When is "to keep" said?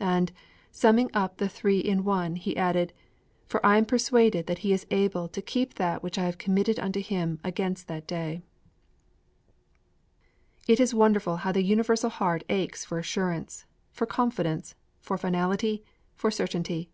5.28-5.74